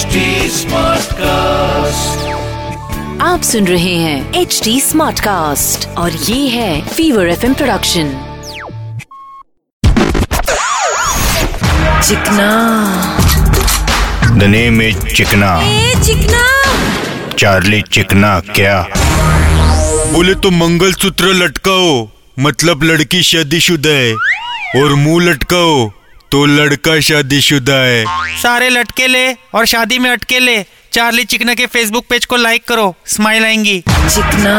HD 0.00 0.20
Smartcast. 0.50 2.20
आप 3.22 3.42
सुन 3.42 3.66
रहे 3.66 3.94
हैं 3.94 4.34
एच 4.34 4.60
डी 4.64 4.80
स्मार्ट 4.80 5.20
कास्ट 5.20 5.88
और 5.88 6.12
ये 6.12 6.48
है 6.48 6.88
Fever 6.88 7.28
F 7.28 7.46
production 7.46 8.12
Chikna. 12.08 12.48
The 14.38 14.42
name 14.42 14.82
is 14.82 15.06
Chikna. 15.06 15.60
ए 15.64 15.94
चिकना। 16.06 16.42
चार्ली 17.38 17.82
चिकना 17.82 18.40
क्या? 18.40 18.86
बोले 20.12 20.34
तो 20.34 20.50
मंगलसूत्र 20.50 21.24
लटकाओ 21.24 22.08
मतलब 22.38 22.82
लड़की 22.82 23.22
शादीशुदा 23.22 23.90
है 23.90 24.14
और 24.82 24.94
मुँह 24.94 25.24
लटकाओ। 25.24 25.90
तो 26.32 26.44
लड़का 26.46 26.98
शादीशुदा 27.00 27.76
है। 27.76 28.04
सारे 28.42 28.68
लटके 28.68 29.06
ले 29.06 29.32
और 29.32 29.64
शादी 29.66 29.98
में 29.98 30.10
अटके 30.10 30.38
ले। 30.38 30.62
चार्ली 30.92 31.24
चिकना 31.24 31.54
के 31.54 31.66
फेसबुक 31.66 32.06
पेज 32.10 32.24
को 32.24 32.36
लाइक 32.36 32.64
करो। 32.64 32.94
स्माइल 33.06 33.44
आएँगी। 33.44 33.82
चिकना 34.10 34.54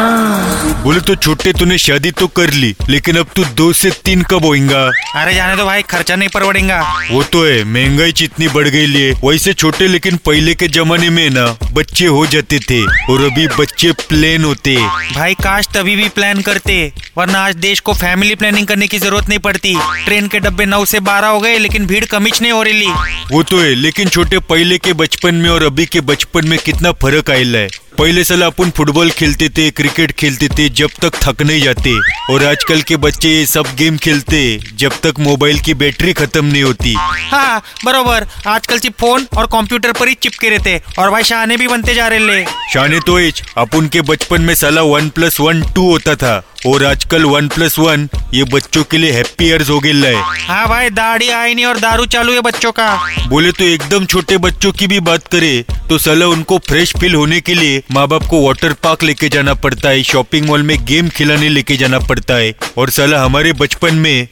बोले 0.84 1.00
तो 1.00 1.16
छोटे 1.16 1.52
तूने 1.54 1.78
शादी 1.78 2.12
तो 2.12 2.28
कर 2.30 2.52
ली 2.54 2.74
लेकिन 2.90 3.18
अब 3.18 3.30
तू 3.36 3.44
दो 3.56 3.72
से 3.74 3.90
तीन 4.06 4.22
कब 4.32 4.46
होएगा? 4.46 4.84
अरे 5.16 5.34
जाने 5.34 5.56
दो 5.56 5.66
भाई 5.66 5.82
खर्चा 5.92 6.16
नहीं 6.16 6.30
परवड़ेगा। 6.30 6.80
वो 7.12 7.24
तो 7.24 7.44
है 7.46 7.64
महँगाई 7.64 8.12
जितनी 8.12 8.48
बढ़ 8.48 8.68
गई 8.68 8.86
लिए 8.86 9.12
वैसे 9.24 9.54
छोटे 9.54 9.88
लेकिन 9.88 10.18
पहले 10.26 10.54
के 10.56 10.68
जमाने 10.70 11.10
में 11.10 11.30
ना 11.30 11.46
बच्चे 11.74 12.06
हो 12.08 12.26
जाते 12.28 12.60
थे 12.70 12.82
और 13.12 13.24
अभी 13.26 13.48
बच्चे 13.58 13.92
प्लेन 14.08 14.44
होते। 14.44 14.76
भाई 15.16 15.34
काश 15.44 15.68
तभी 15.74 15.96
भी 15.96 16.08
प्लान 16.10 16.42
करते 16.42 16.82
वरना 17.18 17.44
आज 17.46 17.56
देश 17.58 17.80
को 17.80 17.94
फैमिली 17.94 18.36
प्लानिंग 18.36 18.68
करने 18.68 18.88
की 18.88 19.00
ज़रूरत 19.00 19.30
नहीं 19.30 19.40
पड़ती। 19.42 19.76
ट्रेन 20.06 20.28
के 20.28 20.40
डब्बे 20.40 20.66
नौ 20.66 20.84
से 20.86 21.00
बारह 21.02 21.28
हो 21.28 21.40
गए 21.40 21.58
लेकिन 21.58 21.86
भीड़ 21.88 22.04
कमीच 22.06 22.42
नहीं 22.42 22.52
हो 22.52 22.64
रही। 22.64 22.88
वो 23.32 23.44
तो 23.44 23.60
है 23.60 23.74
लेकिन 23.76 24.10
छोटे 24.10 24.40
पहले 24.50 24.78
के 24.78 24.94
बचपन 24.96 25.36
में 25.36 25.50
और 25.50 25.64
अभी 25.64 25.86
के 25.86 26.02
बचपन 26.04 26.48
में 26.48 26.58
कितना 26.60 26.92
फ़र्क 27.02 27.30
आयला 27.32 27.60
है। 27.60 27.70
पहले 27.98 28.24
साल 28.24 28.42
अपन 28.42 28.70
फुटबॉल 28.78 29.10
खेलते 29.12 29.41
थे 29.50 29.72
क्रिकेट 29.72 30.12
खेलते 30.12 30.48
थे 30.48 30.70
जब 30.70 30.90
तक 31.02 31.12
थक 31.16 31.42
नहीं 31.42 31.62
जाते। 31.62 32.21
और 32.32 32.44
आजकल 32.46 32.82
के 32.82 32.96
बच्चे 32.98 33.30
ये 33.30 33.46
सब 33.46 33.68
गेम 33.78 33.98
खेलते 34.04 34.38
जब 34.80 34.92
तक 35.04 35.20
मोबाइल 35.20 35.60
की 35.60 35.74
बैटरी 35.74 36.14
खत्म 36.14 36.46
नहीं 36.46 36.62
होती। 36.64 36.94
हाँ 36.94 37.62
बरोबर। 37.86 38.28
आजकल 38.48 38.80
सिर्फ़ 38.80 38.96
फ़ोन 39.02 39.28
और 39.38 39.46
कंप्यूटर 39.54 39.92
पर 40.00 40.08
ही 40.08 40.14
चिपके 40.24 40.50
रहते 40.50 40.82
और 41.00 41.10
भाई 41.12 41.24
शाने 41.24 41.58
भी 41.58 41.68
बनते 41.68 41.94
जा 41.96 42.08
रहे 42.08 42.20
ले 42.20 42.44
शाने 42.74 43.00
तो 43.08 43.18
एज 43.20 43.42
अपन 43.58 43.88
के 43.94 44.02
बचपन 44.12 44.42
में 44.42 44.54
साला 44.56 44.82
वन 44.84 45.10
प्लस 45.10 45.40
वन 45.40 45.62
टू 45.76 45.90
होता 45.92 46.16
था। 46.16 46.42
और 46.68 46.84
आजकल 46.86 47.24
वन 47.26 47.48
प्लस 47.50 47.78
वन 47.80 48.08
ये 48.34 48.44
बच्चों 48.52 48.84
के 48.92 48.98
लिए 48.98 49.12
हैप्पी 49.12 49.46
ईयर्स 49.46 49.70
हो 49.70 49.80
गए 49.80 49.94
है 49.94 50.16
हाँ 50.48 50.68
भाई 50.70 50.90
दाढ़ी 50.90 51.30
आई 51.30 51.54
नहीं 51.54 51.66
और 51.66 51.78
दारू 51.80 52.06
चालू 52.06 52.34
है 52.34 52.42
बच्चों 52.42 52.72
का। 52.72 52.90
बोले 53.30 53.52
तो 53.52 53.64
एकदम 53.64 54.06
छोटे 54.06 54.38
बच्चों 54.38 54.72
की 54.72 54.88
भी 54.88 55.00
बात 55.08 55.28
करे 55.28 55.54
तो 55.90 55.98
साला 55.98 56.28
उनको 56.28 56.58
फ्रेश 56.68 56.94
फील 57.00 57.16
होने 57.16 57.40
के 57.42 57.54
लिए 57.54 57.82
माँ 57.92 58.08
बाप 58.08 58.26
को 58.30 58.46
वाटर 58.46 58.74
पार्क 58.84 59.04
लेके 59.04 59.30
जाना 59.30 59.54
पड़ता 59.64 59.90
है 59.90 60.04
शॉपिंग 60.04 60.46
मॉल 60.48 60.64
में 60.64 60.78
गेम 60.86 61.10
खिलाने 61.10 61.50
लेके 61.50 61.78
जाना 61.78 62.00
पड़ता 62.02 62.21
है। 62.30 62.54
और 62.78 62.90
साला 62.90 63.24
हमारे 63.24 63.54
बचपन 63.54 63.96
में 63.96 64.28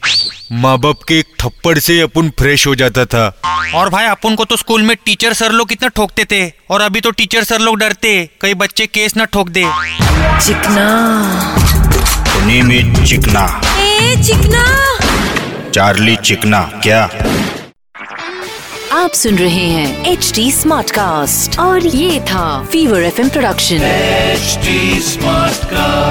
माँ 0.52 0.78
बाप 0.78 0.96
के 1.08 1.18
एक 1.18 1.26
थप्पड़ 1.40 1.78
से 1.78 2.00
अपन 2.00 2.30
फ्रेश 2.30 2.66
हो 2.66 2.74
जाता 2.74 3.04
था। 3.04 3.40
और 3.74 3.88
भाई 3.88 4.04
अपन 4.04 4.34
को 4.34 4.44
तो 4.44 4.56
स्कूल 4.56 4.82
में 4.82 4.96
टीचर 5.04 5.32
सर 5.32 5.52
लोग 5.52 5.68
कितना 5.68 5.88
ठोकते 5.88 6.24
थे। 6.24 6.52
और 6.70 6.80
अभी 6.80 7.00
तो 7.00 7.10
टीचर 7.10 7.44
सर 7.44 7.60
लोग 7.60 7.78
डरते 7.78 8.30
कई 8.40 8.54
बच्चे 8.54 8.86
केस 8.86 9.12
न 9.18 9.24
ठोक 9.24 9.48
दे। 9.48 9.64
चिकना। 10.46 10.88
नेम 12.46 13.04
चिकना। 13.04 13.62
ए 13.80 14.22
चिकना। 14.22 14.98
चार्ली 15.70 16.16
चिकना 16.16 16.60
क्या? 16.60 17.10
आप 18.92 19.12
सुन 19.12 19.38
रहे 19.38 19.66
हैं 19.66 20.06
एच 20.06 20.32
डी 20.34 20.52
स्मार्ट 20.52 20.90
कास्ट 20.90 21.58
और 21.58 21.86
ये 21.86 22.20
था 22.20 22.64
Fever 22.72 23.02
F 23.02 23.28
production 23.28 23.78
HD 24.36 24.68
Smartcast. 25.04 26.09